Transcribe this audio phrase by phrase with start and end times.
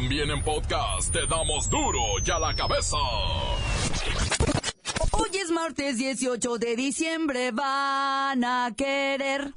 [0.00, 2.96] También en podcast te damos duro y a la cabeza.
[5.10, 9.52] Hoy es martes 18 de diciembre, van a querer.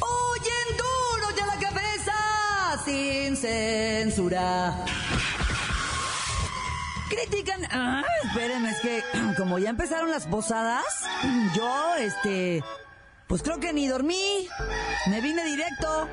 [0.00, 5.01] Oyen duro y la cabeza, sin censura.
[7.12, 7.64] Critican.
[7.70, 9.02] Ah, espérenme, es que
[9.36, 10.84] como ya empezaron las posadas,
[11.54, 12.64] yo, este.
[13.26, 14.46] Pues creo que ni dormí.
[15.08, 16.08] Me vine directo.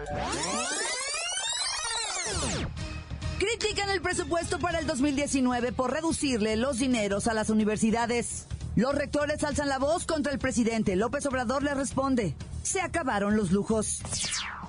[3.37, 8.45] Critican el presupuesto para el 2019 por reducirle los dineros a las universidades.
[8.75, 10.95] Los rectores alzan la voz contra el presidente.
[10.95, 12.35] López Obrador le responde.
[12.63, 14.01] Se acabaron los lujos.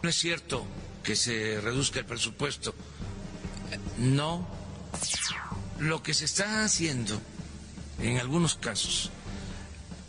[0.03, 0.65] No es cierto
[1.05, 2.75] que se reduzca el presupuesto.
[3.99, 4.60] No.
[5.81, 7.19] Lo que se está haciendo
[8.03, 9.11] en algunos casos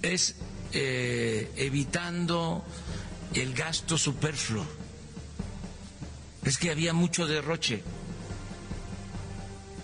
[0.02, 0.35] es
[0.73, 2.66] eh, evitando
[3.33, 4.66] el gasto superfluo.
[6.44, 7.83] Es que había mucho derroche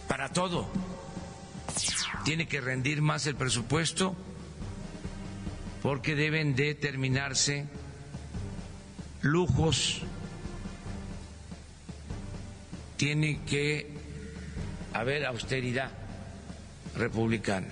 [0.10, 0.68] para todo.
[2.26, 4.14] Tiene que rendir más el presupuesto
[5.82, 7.66] porque deben determinarse
[9.22, 10.02] lujos.
[12.98, 14.07] Tiene que
[15.00, 15.90] haber austeridad
[16.96, 17.68] republicana.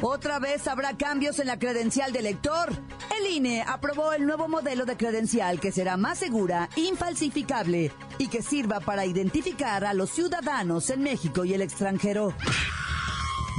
[0.00, 2.70] Otra vez habrá cambios en la credencial de elector.
[3.18, 8.42] El INE aprobó el nuevo modelo de credencial que será más segura, infalsificable y que
[8.42, 12.32] sirva para identificar a los ciudadanos en México y el extranjero.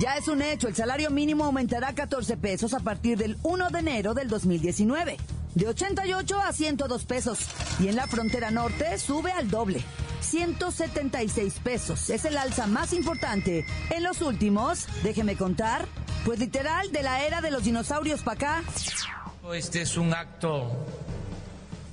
[0.01, 3.79] Ya es un hecho, el salario mínimo aumentará 14 pesos a partir del 1 de
[3.79, 5.17] enero del 2019,
[5.55, 7.39] de 88 a 102 pesos,
[7.81, 9.83] y en la frontera norte sube al doble.
[10.29, 12.09] 176 pesos.
[12.09, 15.87] Es el alza más importante en los últimos, déjeme contar,
[16.25, 18.63] pues literal de la era de los dinosaurios para acá.
[19.53, 20.85] Este es un acto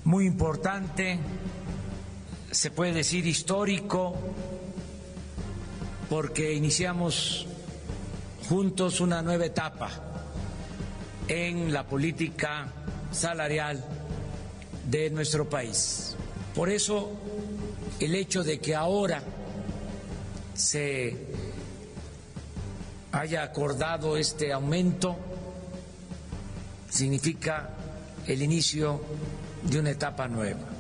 [0.05, 1.19] muy importante,
[2.51, 4.15] se puede decir histórico,
[6.11, 7.47] porque iniciamos
[8.49, 9.91] juntos una nueva etapa
[11.29, 12.69] en la política
[13.11, 13.85] salarial
[14.89, 16.15] de nuestro país.
[16.55, 17.11] Por eso
[18.01, 19.23] el hecho de que ahora
[20.55, 21.17] se
[23.13, 25.17] haya acordado este aumento
[26.91, 27.71] significa
[28.27, 29.01] el inicio
[29.63, 30.76] de una etapa nueva.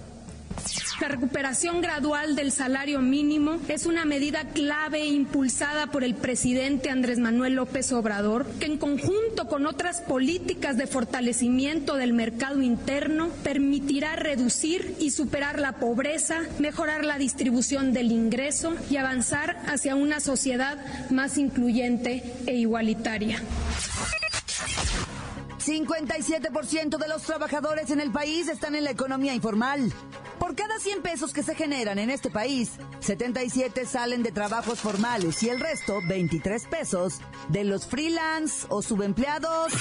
[1.06, 7.20] La recuperación gradual del salario mínimo es una medida clave impulsada por el presidente Andrés
[7.20, 14.16] Manuel López Obrador, que en conjunto con otras políticas de fortalecimiento del mercado interno permitirá
[14.16, 20.76] reducir y superar la pobreza, mejorar la distribución del ingreso y avanzar hacia una sociedad
[21.10, 23.40] más incluyente e igualitaria.
[25.64, 29.92] 57% de los trabajadores en el país están en la economía informal.
[30.38, 35.42] Por cada 100 pesos que se generan en este país, 77 salen de trabajos formales
[35.42, 39.72] y el resto, 23 pesos, de los freelance o subempleados.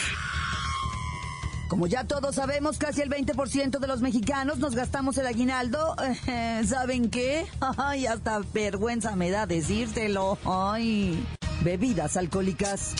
[1.67, 5.95] Como ya todos sabemos, casi el 20% de los mexicanos nos gastamos el aguinaldo.
[6.65, 7.47] ¿Saben qué?
[7.77, 10.37] Ay, hasta vergüenza me da decírtelo.
[10.45, 11.25] Ay,
[11.63, 12.95] bebidas alcohólicas.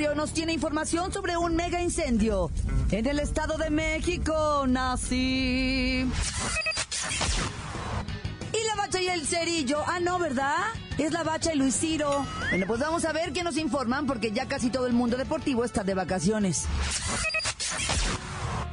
[0.00, 2.50] Nos tiene información sobre un mega incendio
[2.90, 4.64] en el Estado de México.
[4.66, 6.06] Nací.
[8.52, 9.82] Y la bacha y el cerillo.
[9.86, 10.56] Ah, no, ¿verdad?
[10.96, 12.24] Es la bacha y Luis Ciro.
[12.48, 15.64] Bueno, pues vamos a ver qué nos informan porque ya casi todo el mundo deportivo
[15.64, 16.64] está de vacaciones.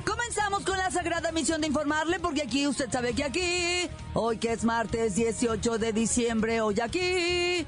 [0.06, 4.54] Comenzamos con la sagrada misión de informarle porque aquí usted sabe que aquí, hoy que
[4.54, 7.68] es martes 18 de diciembre, hoy aquí,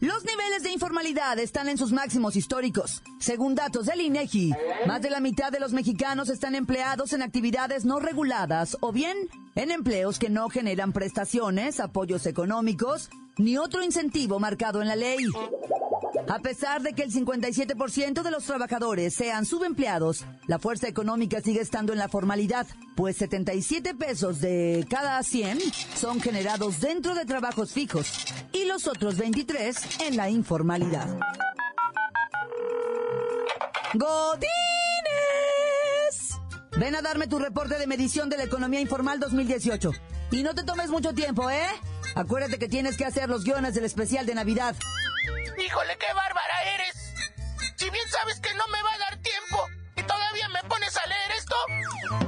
[0.00, 3.02] Los niveles de informalidad están en sus máximos históricos.
[3.20, 4.52] Según datos del INEGI,
[4.86, 9.16] más de la mitad de los mexicanos están empleados en actividades no reguladas o bien
[9.54, 15.18] en empleos que no generan prestaciones, apoyos económicos ni otro incentivo marcado en la ley.
[16.30, 21.60] A pesar de que el 57% de los trabajadores sean subempleados, la fuerza económica sigue
[21.60, 25.58] estando en la formalidad, pues 77 pesos de cada 100
[25.96, 28.12] son generados dentro de trabajos fijos
[28.52, 31.08] y los otros 23 en la informalidad.
[33.94, 34.46] ¡Godines!
[36.78, 39.90] Ven a darme tu reporte de medición de la economía informal 2018.
[40.30, 41.66] Y no te tomes mucho tiempo, ¿eh?
[42.14, 44.76] Acuérdate que tienes que hacer los guiones del especial de Navidad.
[45.58, 47.14] Híjole, qué bárbara eres.
[47.76, 49.66] Si bien sabes que no me va a dar tiempo
[49.96, 51.56] y todavía me pones a leer esto.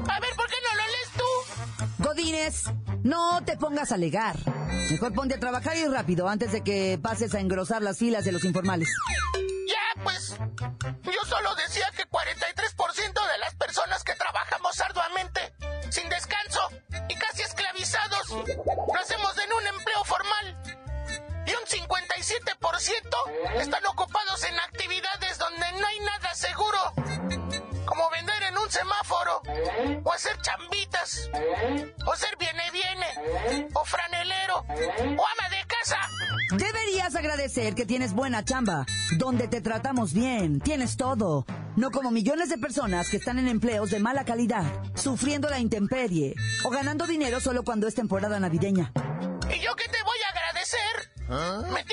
[0.09, 2.05] A ver, ¿por qué no lo lees tú?
[2.05, 2.65] Godines,
[3.03, 4.37] no te pongas a alegar.
[4.91, 8.33] Mejor ponte a trabajar y rápido antes de que pases a engrosar las filas de
[8.33, 8.89] los informales.
[9.67, 10.37] Ya, pues.
[11.05, 12.62] Yo solo decía que 43%
[23.61, 26.79] están ocupados en actividades donde no hay nada seguro.
[27.85, 29.43] Como vender en un semáforo,
[30.05, 31.31] o hacer chambitas,
[32.07, 35.99] o ser viene viene, o franelero, o ama de casa.
[36.57, 38.87] Deberías agradecer que tienes buena chamba,
[39.19, 41.45] donde te tratamos bien, tienes todo.
[41.77, 44.65] No como millones de personas que están en empleos de mala calidad,
[44.95, 46.35] sufriendo la intemperie
[46.65, 48.93] o ganando dinero solo cuando es temporada navideña.
[49.51, 51.73] ¿Y yo qué te voy a agradecer?
[51.73, 51.85] Me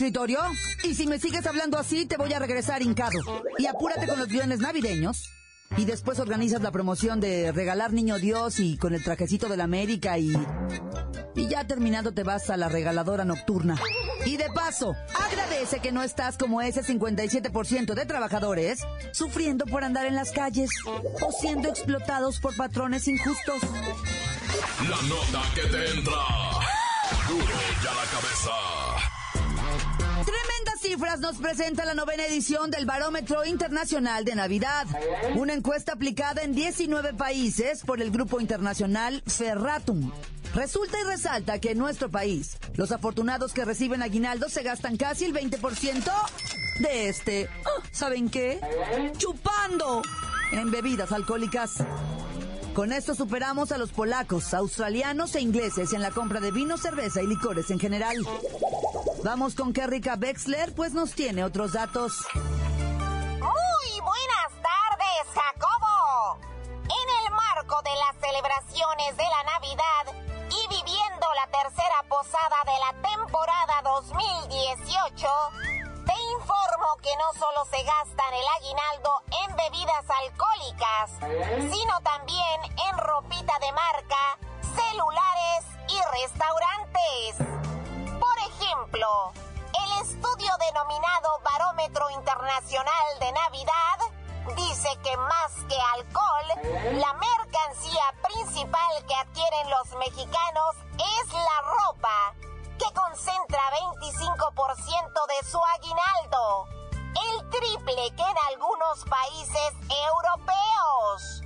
[0.00, 0.40] escritorio
[0.82, 3.18] y si me sigues hablando así te voy a regresar hincado.
[3.58, 5.28] Y apúrate con los guiones navideños
[5.76, 9.64] y después organizas la promoción de regalar Niño Dios y con el trajecito de la
[9.64, 10.32] América y...
[11.36, 13.76] Y ya terminado te vas a la regaladora nocturna.
[14.24, 18.80] Y de paso, agradece que no estás como ese 57% de trabajadores
[19.12, 23.60] sufriendo por andar en las calles o siendo explotados por patrones injustos.
[24.88, 26.14] La nota que te entra.
[27.28, 27.44] Duro
[27.84, 28.99] ya la cabeza.
[30.30, 34.86] Tremendas cifras nos presenta la novena edición del Barómetro Internacional de Navidad,
[35.34, 40.12] una encuesta aplicada en 19 países por el grupo internacional Ferratum.
[40.54, 45.24] Resulta y resalta que en nuestro país, los afortunados que reciben aguinaldo se gastan casi
[45.24, 46.12] el 20%
[46.78, 47.48] de este.
[47.64, 48.60] Ah, ¿Saben qué?
[49.16, 50.00] Chupando
[50.52, 51.78] en bebidas alcohólicas.
[52.74, 57.20] Con esto superamos a los polacos, australianos e ingleses en la compra de vino, cerveza
[57.20, 58.16] y licores en general.
[59.22, 62.24] Vamos con Kerrika Wexler, pues nos tiene otros datos.
[62.34, 66.38] Muy buenas tardes, Jacobo.
[66.84, 70.04] En el marco de las celebraciones de la Navidad
[70.48, 75.28] y viviendo la tercera posada de la temporada 2018,
[76.06, 81.10] te informo que no solo se gastan el aguinaldo en bebidas alcohólicas,
[81.70, 84.38] sino también en ropita de marca,
[84.74, 87.59] celulares y restaurantes.
[88.70, 89.32] Ejemplo,
[89.82, 93.98] el estudio denominado Barómetro Internacional de Navidad
[94.54, 102.34] dice que más que alcohol, la mercancía principal que adquieren los mexicanos es la ropa,
[102.78, 103.60] que concentra
[103.92, 106.68] 25% de su aguinaldo,
[107.00, 111.42] el triple que en algunos países europeos.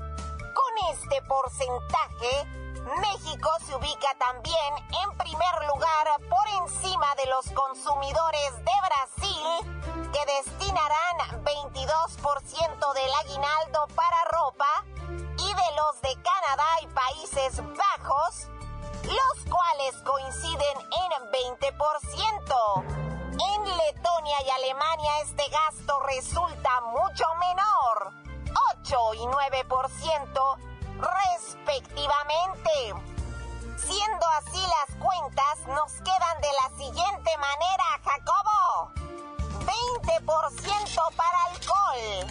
[0.52, 8.53] Con este porcentaje, México se ubica también en primer lugar por encima de los consumidores
[8.59, 14.85] de Brasil, que destinarán 22% del aguinaldo para ropa,
[15.38, 18.49] y de los de Canadá y Países Bajos,
[19.03, 22.85] los cuales coinciden en 20%.
[23.33, 28.12] En Letonia y Alemania este gasto resulta mucho menor,
[28.83, 32.95] 8 y 9% respectivamente.
[33.77, 38.93] Siendo así las cuentas, nos quedan de la siguiente manera, Jacobo.
[39.65, 42.27] 20% para alcohol,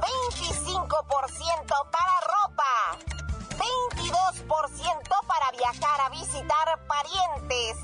[0.00, 2.98] 25% para ropa,
[3.56, 7.76] 22% para viajar a visitar parientes,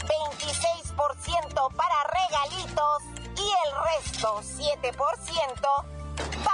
[0.00, 3.02] 26% para regalitos
[3.36, 5.93] y el resto, 7%,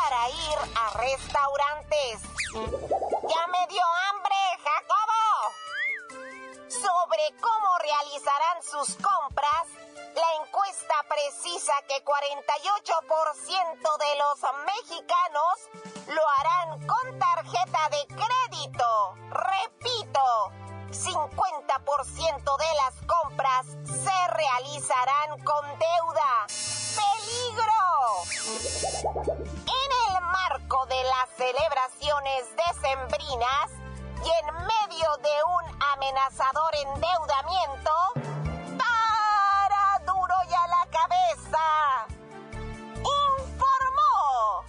[0.02, 2.22] para ir a restaurantes.
[2.52, 5.24] ¡Ya me dio hambre, Jacobo!
[6.68, 9.66] Sobre cómo realizarán sus compras,
[10.14, 15.54] la encuesta precisa que 48% de los mexicanos
[16.08, 19.14] lo harán con tarjeta de crédito.
[19.30, 20.52] Repito,
[20.90, 26.29] 50% de las compras se realizarán con deuda.
[31.40, 33.70] Celebraciones decembrinas
[34.22, 37.92] y en medio de un amenazador endeudamiento,
[38.76, 41.64] para duro y a la cabeza,
[42.98, 44.66] informó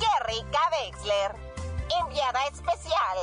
[0.00, 1.36] Kerrika Wexler,
[2.00, 3.18] enviada especial.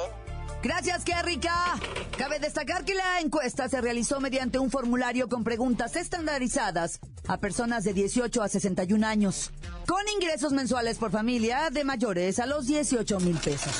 [0.62, 1.80] Gracias, Kerrika.
[2.16, 7.84] Cabe destacar que la encuesta se realizó mediante un formulario con preguntas estandarizadas a personas
[7.84, 9.51] de 18 a 61 años,
[9.88, 13.74] con ingresos mensuales por familia de mayores a los 18 mil pesos.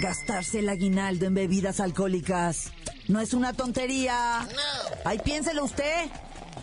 [0.00, 2.72] Gastarse el aguinaldo en bebidas alcohólicas
[3.08, 4.46] no es una tontería.
[5.04, 6.10] Ahí piénselo usted.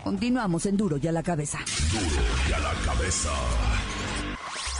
[0.04, 1.60] Continuamos en Duro y a la cabeza.
[1.92, 3.32] Duro y a la cabeza.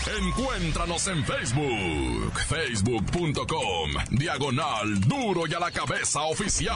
[0.06, 6.76] Encuéntranos en Facebook, facebook.com, diagonal duro y a la cabeza oficial.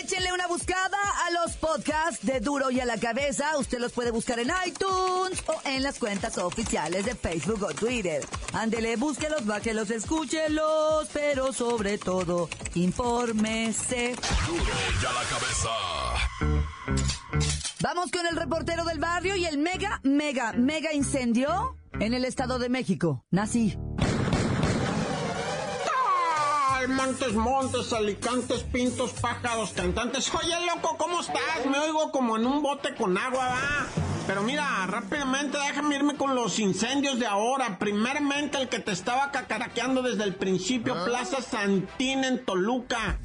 [0.00, 3.58] Échenle una buscada a los podcasts de Duro y a la Cabeza.
[3.58, 8.24] Usted los puede buscar en iTunes o en las cuentas oficiales de Facebook o Twitter.
[8.52, 14.14] Ándele, búsquelos, báquelos, escúchelos, pero sobre todo, infórmese.
[14.46, 14.62] Duro
[15.02, 15.68] y a la cabeza.
[17.80, 22.58] Vamos con el reportero del barrio y el mega, mega, mega incendio en el Estado
[22.58, 23.24] de México.
[23.30, 23.76] Nací.
[26.88, 30.32] Montes, montes, alicantes, pintos, pájaros, cantantes.
[30.34, 31.66] Oye, loco, ¿cómo estás?
[31.70, 33.86] Me oigo como en un bote con agua, va.
[34.26, 37.78] Pero mira, rápidamente déjame irme con los incendios de ahora.
[37.78, 43.18] Primeramente el que te estaba cacaraqueando desde el principio, Plaza Santín en Toluca.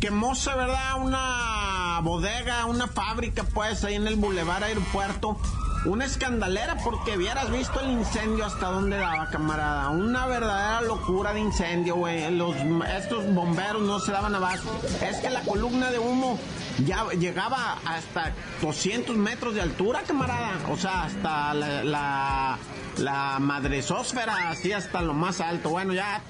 [0.00, 1.02] Quemóse, ¿verdad?
[1.02, 5.40] Una bodega, una fábrica, pues, ahí en el Boulevard Aeropuerto
[5.88, 9.88] una escandalera porque hubieras visto el incendio hasta dónde daba, camarada.
[9.88, 12.30] Una verdadera locura de incendio, güey.
[12.36, 12.54] Los,
[12.96, 14.68] estos bomberos no se daban abajo.
[15.02, 16.38] Es que la columna de humo
[16.84, 20.58] ya llegaba hasta 200 metros de altura, camarada.
[20.70, 22.58] O sea, hasta la, la,
[22.98, 25.70] la madresósfera, así hasta lo más alto.
[25.70, 26.20] Bueno, ya...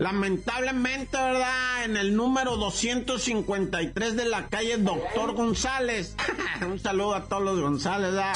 [0.00, 1.84] Lamentablemente, ¿verdad?
[1.84, 6.16] En el número 253 de la calle Doctor González.
[6.66, 8.32] un saludo a todos los González, ¿verdad?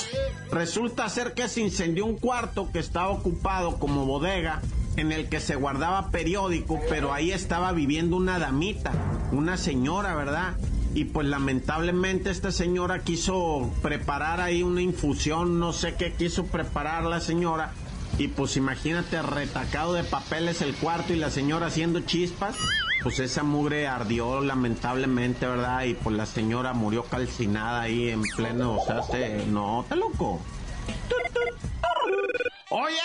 [0.53, 4.61] Resulta ser que se incendió un cuarto que estaba ocupado como bodega
[4.99, 8.93] en el que se guardaba periódico, pero ahí estaba viviendo una damita,
[9.33, 10.57] una señora, ¿verdad?
[10.93, 17.05] Y pues lamentablemente esta señora quiso preparar ahí una infusión, no sé qué quiso preparar
[17.05, 17.73] la señora
[18.19, 22.57] y pues imagínate retacado de papeles el cuarto y la señora haciendo chispas.
[23.03, 25.85] Pues esa mugre ardió lamentablemente, ¿verdad?
[25.85, 30.41] Y pues la señora murió calcinada ahí en pleno, o sea, se, no, está loco.
[32.77, 32.99] Oye,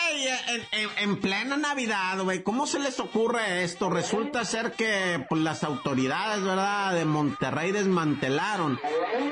[0.98, 3.92] en, plena Navidad, güey, ¿cómo se les ocurre esto?
[3.92, 8.80] Resulta ser que pues, las autoridades, ¿verdad?, de Monterrey desmantelaron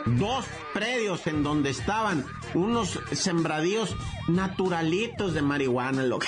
[0.05, 0.45] dos
[0.75, 3.95] predios en donde estaban unos sembradíos
[4.27, 6.19] naturalitos de marihuana, lo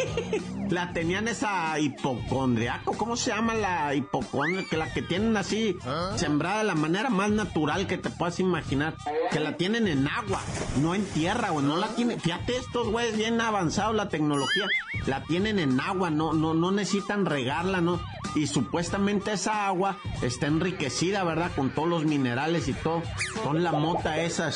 [0.70, 4.64] la tenían esa hipocondriaco, ¿cómo se llama la hipocondria?
[4.68, 5.76] Que la que tienen así
[6.16, 8.94] sembrada de la manera más natural que te puedas imaginar,
[9.30, 10.40] que la tienen en agua,
[10.80, 14.66] no en tierra, güey, no la tienen, fíjate estos güeyes bien avanzados la tecnología,
[15.06, 18.00] la tienen en agua, no, no, no necesitan regarla, ¿no?
[18.34, 21.52] Y supuestamente esa agua está enriquecida, ¿verdad?
[21.54, 23.02] Con todos los minerales y todo,
[23.44, 24.50] con la mota esa,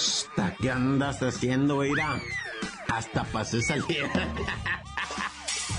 [0.60, 2.20] ¿qué andas haciendo, Ira?
[2.88, 4.10] Hasta pasé salir.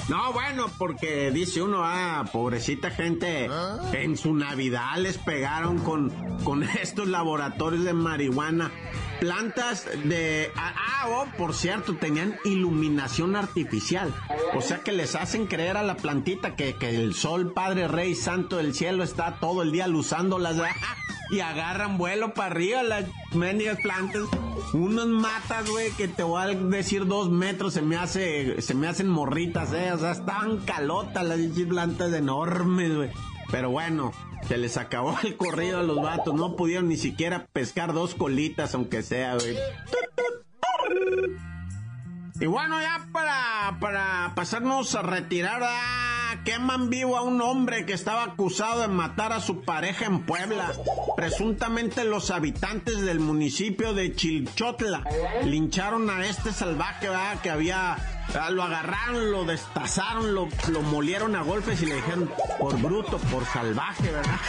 [0.09, 3.47] No, bueno, porque dice uno, ah, pobrecita gente,
[3.93, 6.09] en su Navidad les pegaron con,
[6.43, 8.71] con estos laboratorios de marihuana.
[9.19, 10.51] Plantas de...
[10.55, 14.13] Ah, oh, por cierto, tenían iluminación artificial.
[14.55, 18.15] O sea que les hacen creer a la plantita que, que el sol, Padre Rey
[18.15, 20.57] Santo del cielo, está todo el día luzándolas.
[21.31, 24.23] y agarran vuelo para arriba las mendigas plantas.
[24.73, 28.87] Unos matas, güey, que te voy a decir dos metros, se me hace, se me
[28.87, 29.91] hacen morritas, eh.
[29.93, 33.09] O sea, estaban calotas las plantas enormes, güey.
[33.51, 34.11] Pero bueno,
[34.47, 36.33] se les acabó el corrido a los vatos.
[36.33, 39.57] No pudieron ni siquiera pescar dos colitas, aunque sea, güey.
[42.41, 45.61] Y bueno, ya para, para pasarnos a retirar,
[46.49, 50.73] queman vivo a un hombre que estaba acusado de matar a su pareja en Puebla.
[51.15, 55.03] Presuntamente los habitantes del municipio de Chilchotla
[55.43, 57.39] lincharon a este salvaje ¿verdad?
[57.41, 57.97] que había
[58.49, 63.45] lo agarraron, lo destazaron, lo, lo molieron a golpes y le dijeron por bruto, por
[63.45, 64.39] salvaje, ¿verdad?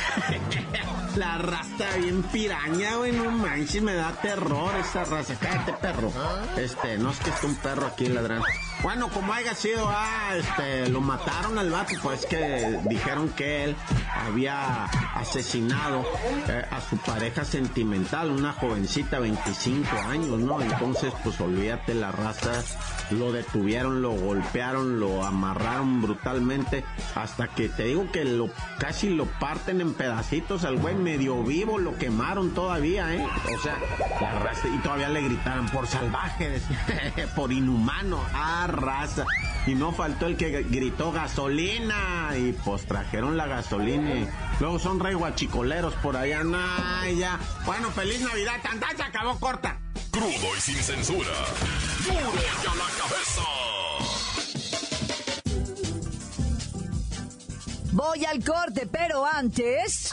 [1.17, 5.35] La raza bien piraña, güey, no manches, me da terror esa raza.
[5.41, 6.13] Cállate, perro.
[6.57, 8.45] Este, no es que esté un perro aquí ladrando.
[8.83, 13.77] Bueno, como haya sido, ah, este, lo mataron al vato, pues que dijeron que él
[14.15, 16.05] había asesinado
[16.49, 20.63] eh, a su pareja sentimental, una jovencita, 25 años, ¿no?
[20.63, 22.63] Entonces, pues olvídate, la raza
[23.11, 28.49] lo detuvieron, lo golpearon, lo amarraron brutalmente, hasta que te digo que lo
[28.79, 33.25] casi lo parten en pedacitos al güey medio vivo, lo quemaron todavía, ¿eh?
[33.25, 33.79] O sea,
[34.21, 36.61] la raza, y todavía le gritaron por salvaje,
[37.37, 39.27] por inhumano, ah, raza.
[39.67, 44.29] Y no faltó el que gritó gasolina y pues trajeron la gasolina y
[44.59, 47.39] luego son rey guachicoleros por allá, nah, ya.
[47.67, 49.79] Bueno, feliz Navidad, tanta se acabó corta.
[50.11, 51.31] Crudo y sin censura.
[52.05, 53.43] Duro y a la cabeza.
[57.93, 60.13] Voy al corte, pero antes...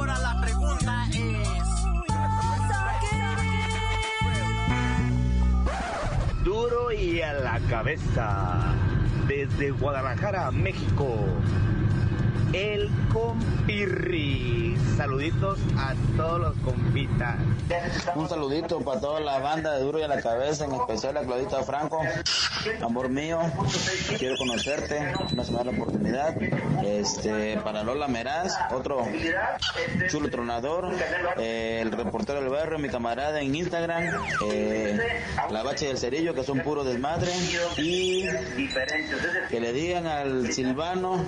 [7.21, 8.73] Duro y a la cabeza.
[9.27, 11.15] Desde Guadalajara, México.
[12.53, 14.75] El compirri.
[14.97, 17.37] Saluditos a todos los compitas.
[18.15, 21.21] Un saludito para toda la banda de Duro y a la cabeza, en especial a
[21.21, 22.01] Claudita Franco.
[22.81, 23.39] Amor mío,
[24.17, 24.99] quiero conocerte,
[25.35, 26.35] no se la oportunidad.
[26.83, 29.05] Este, para Lola Meraz, otro
[30.09, 30.91] chulo tronador,
[31.37, 34.03] eh, el reportero del barrio, mi camarada en Instagram,
[34.45, 34.99] eh,
[35.49, 37.31] la bache del cerillo, que son puro desmadre,
[37.77, 38.25] y
[39.49, 41.25] que le digan al Silvano,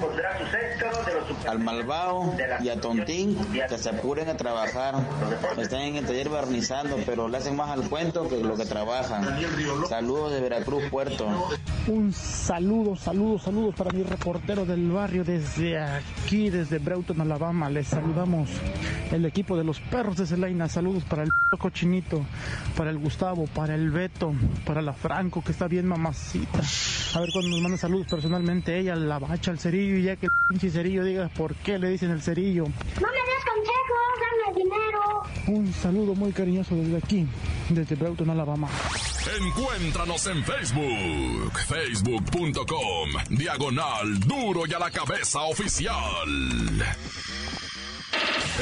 [1.47, 4.95] al Malvao y a Tontín que se apuren a trabajar.
[5.57, 9.23] Están en el taller barnizando, pero le hacen más al cuento que lo que trabajan.
[9.87, 11.22] Saludos de Veracruz, Puerto.
[11.87, 17.69] Un saludo, saludos, saludos para mi reportero del barrio desde aquí, desde Breuton, Alabama.
[17.69, 18.49] Les saludamos
[19.11, 20.69] el equipo de los perros de Celaina.
[20.69, 22.21] Saludos para el cochinito,
[22.77, 24.33] para el Gustavo, para el Beto,
[24.65, 26.61] para la Franco, que está bien mamacita.
[27.15, 30.27] A ver cuando nos manda saludos personalmente ella, la bacha, el cerillo, y ya que
[30.27, 32.63] el pinche cerillo diga por qué le dicen el cerillo.
[32.63, 34.13] No me des consejos,
[34.45, 34.92] dame dinero.
[35.47, 37.27] Un saludo muy cariñoso desde aquí,
[37.69, 38.69] desde Breuton, Alabama.
[39.39, 45.95] Encuéntranos en Facebook, facebook.com, diagonal duro y a la cabeza oficial.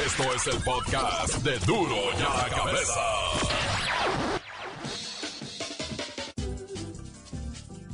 [0.06, 4.41] Esto es el podcast de duro y a la cabeza.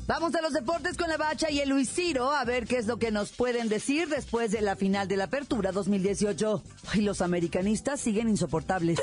[0.09, 2.87] Vamos a los deportes con la Bacha y el Luis Ciro a ver qué es
[2.87, 6.62] lo que nos pueden decir después de la final de la Apertura 2018.
[6.94, 8.99] Y los americanistas siguen insoportables.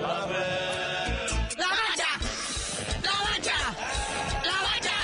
[0.00, 0.46] ¡La bacha!
[3.02, 3.58] ¡La bacha!
[4.44, 4.94] ¡La bacha!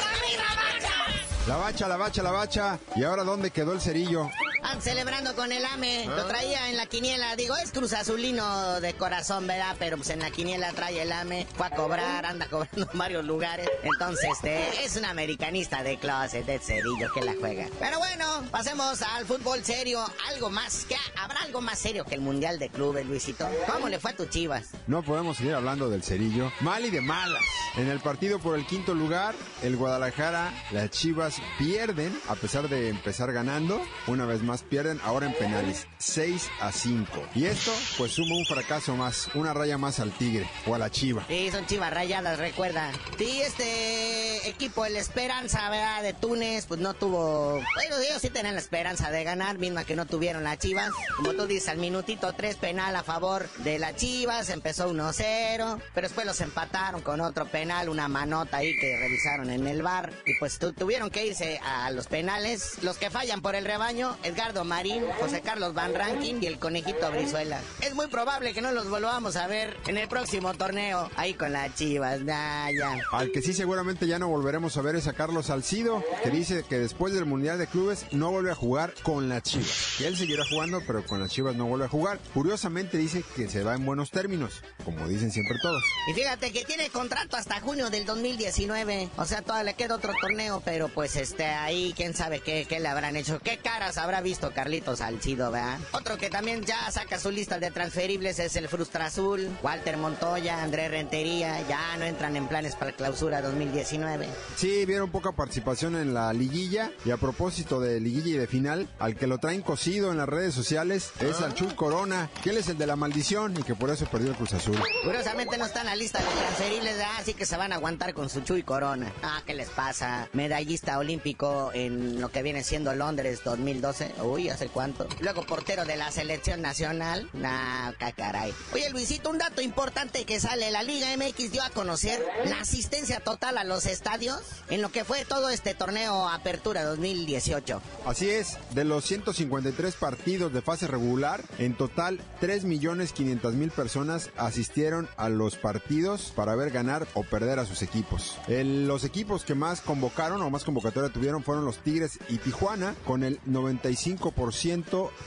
[0.00, 1.46] ¡Dame la bacha!
[1.46, 2.80] La bacha, la bacha, la bacha.
[2.96, 4.28] ¿Y ahora dónde quedó el cerillo?
[4.60, 6.04] Estaban celebrando con el AME.
[6.04, 7.34] Lo traía en la quiniela.
[7.34, 9.74] Digo, es Cruz Azulino de corazón, ¿verdad?
[9.78, 11.46] Pero pues en la quiniela trae el AME.
[11.56, 13.66] Fue a cobrar, anda cobrando en varios lugares.
[13.82, 17.68] Entonces, este, es un americanista de closet, de cerillo que la juega.
[17.78, 20.04] Pero bueno, pasemos al fútbol serio.
[20.28, 20.84] Algo más.
[20.86, 20.96] ¿Qué?
[21.16, 23.48] ¿Habrá algo más serio que el Mundial de Clubes, Luisito?
[23.66, 24.72] ¿Cómo le fue a tus chivas?
[24.86, 26.52] No podemos seguir hablando del cerillo.
[26.60, 27.42] Mal y de malas.
[27.78, 32.90] En el partido por el quinto lugar, el Guadalajara, las Chivas pierden, a pesar de
[32.90, 33.80] empezar ganando.
[34.06, 35.86] Una vez más pierden, ahora en penales.
[35.98, 37.28] 6 a 5.
[37.34, 40.90] Y esto, pues suma un fracaso más, una raya más al Tigre o a la
[40.90, 41.24] Chiva.
[41.28, 42.90] Sí, son chivas rayadas, recuerda.
[43.18, 45.60] Sí, este equipo, el Esperanza.
[46.02, 47.54] De Túnez, pues no tuvo.
[47.74, 50.90] Bueno, ellos sí tenían la esperanza de ganar, misma que no tuvieron las chivas.
[51.16, 56.06] Como tú dices, al minutito 3 penal a favor de las chivas, empezó 1-0, pero
[56.08, 60.12] después los empataron con otro penal, una manota ahí que revisaron en el bar.
[60.26, 62.82] Y pues tu- tuvieron que irse a los penales.
[62.82, 66.58] Los que fallan por el rebaño, Edgar Ricardo Marín, José Carlos Van Rankin y el
[66.58, 67.60] Conejito Brizuela.
[67.82, 71.52] Es muy probable que no los volvamos a ver en el próximo torneo, ahí con
[71.52, 72.20] las chivas.
[72.24, 72.96] ya.
[73.12, 76.64] Al que sí seguramente ya no volveremos a ver es a Carlos Salcido, que dice
[76.66, 79.96] que después del Mundial de Clubes no vuelve a jugar con las chivas.
[79.98, 82.18] Que él seguirá jugando, pero con las chivas no vuelve a jugar.
[82.32, 85.82] Curiosamente dice que se va en buenos términos, como dicen siempre todos.
[86.10, 89.10] Y fíjate que tiene contrato hasta junio del 2019.
[89.18, 92.80] O sea, todavía le queda otro torneo, pero pues este ahí, quién sabe qué, qué
[92.80, 93.38] le habrán hecho.
[93.40, 95.78] ¿Qué caras habrá visto Carlitos Salcido, verdad?
[95.92, 100.62] Otro que también ya saca su lista de transferibles es el Frustra Azul, Walter Montoya,
[100.62, 104.28] André Rentería, ya no entran en planes para clausura 2019.
[104.56, 106.90] Sí, vieron poca participación en la liguilla.
[107.04, 110.28] Y a propósito de liguilla y de final, al que lo traen cosido en las
[110.28, 113.74] redes sociales es al Chuy Corona, que él es el de la maldición y que
[113.74, 114.76] por eso perdió el Cruz Azul.
[115.04, 118.28] Curiosamente no está en la lista de transferibles, así que se van a aguantar con
[118.28, 119.12] su Chuy Corona.
[119.22, 120.28] Ah, ¿qué les pasa?
[120.32, 124.12] Medallista olímpico en lo que viene siendo Londres 2012.
[124.22, 125.06] Uy, ¿hace cuánto?
[125.20, 127.28] Luego portero de la selección nacional.
[127.32, 128.52] Nah, caray.
[128.72, 130.70] Oye, Luisito, un dato importante que sale.
[130.70, 135.04] La Liga MX dio a conocer la asistencia total a los estadios en lo que
[135.04, 137.80] fue todo este torneo Apertura 2018.
[138.06, 145.28] Así es, de los 153 partidos de fase regular, en total 3.500.000 personas asistieron a
[145.28, 148.38] los partidos para ver ganar o perder a sus equipos.
[148.48, 153.22] los equipos que más convocaron o más convocatoria tuvieron fueron los Tigres y Tijuana, con
[153.22, 154.09] el 95%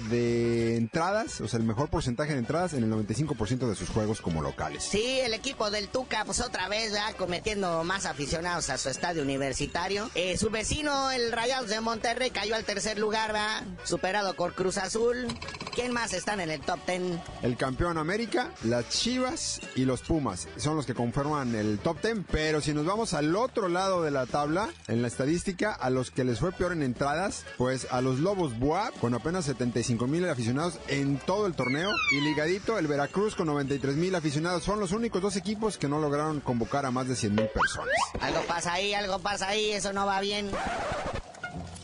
[0.09, 4.21] de entradas, o sea, el mejor porcentaje de entradas en el 95% de sus juegos
[4.21, 4.83] como locales.
[4.83, 9.23] Sí, el equipo del Tuca, pues otra vez, ya cometiendo más aficionados a su estadio
[9.23, 10.09] universitario.
[10.15, 13.23] Eh, su vecino, el Rayados de Monterrey, cayó al tercer lugar.
[13.83, 15.27] Superado por Cruz Azul.
[15.73, 17.19] ¿Quién más están en el top 10?
[17.41, 20.47] El campeón América, las Chivas y los Pumas.
[20.57, 22.25] Son los que conforman el top 10.
[22.31, 26.11] Pero si nos vamos al otro lado de la tabla, en la estadística, a los
[26.11, 30.29] que les fue peor en entradas, pues a los Lobos Boa, con apenas 75 mil
[30.29, 31.89] aficionados en todo el torneo.
[32.11, 34.63] Y ligadito, el Veracruz con 93 mil aficionados.
[34.63, 37.95] Son los únicos dos equipos que no lograron convocar a más de 100 mil personas.
[38.21, 40.51] Algo pasa ahí, algo pasa ahí, eso no va bien.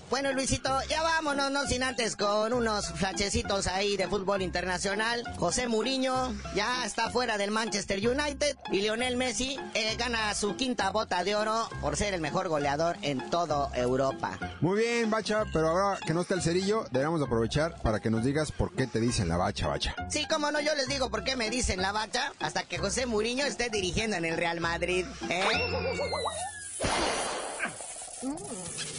[0.10, 5.24] Bueno, Luisito, ya vámonos, no sin antes con unos flachecitos ahí de fútbol internacional.
[5.38, 10.90] José Mourinho ya está fuera del Manchester United y Lionel Messi eh, gana su quinta
[10.90, 14.40] bota de oro por ser el mejor goleador en toda Europa.
[14.62, 18.24] Muy bien, Bacha, pero ahora que no está el cerillo, debemos aprovechar para que nos
[18.24, 19.96] digas por qué te dicen la Bacha, Bacha.
[20.10, 23.06] Sí, como no, yo les digo por qué me dicen la Bacha hasta que José
[23.06, 25.06] Mourinho esté dirigiendo en el Real Madrid.
[25.30, 25.44] ¿eh?